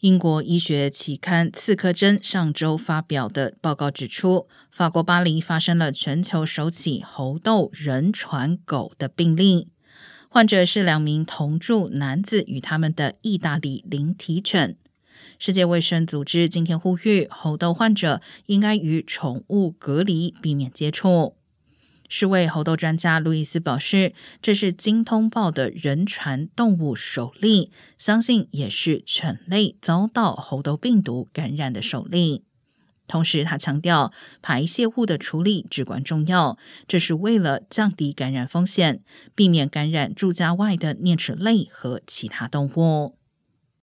[0.00, 9.66] 英国医学期刊《刺客针》上周发表的报告指出，法国巴黎发生了全球首起猴痘人传狗的病例，
[10.28, 14.76] 患者是两名同住男子与他们的意大利灵体犬。
[15.40, 21.37] 世界卫生组织今天呼吁，猴痘患者应该与宠物隔离，避免接触。
[22.08, 32.44] 世卫猴痘专家路易斯表示，这是经通报的人传动物首例，相信也是犬类遭到猴痘病毒感染的首例。
[33.06, 39.02] 同时，他强调排泄物的处理至关重要，这是为了降低感染风险，
[39.34, 43.17] 避免感染住家外的啮齿类和其他动物。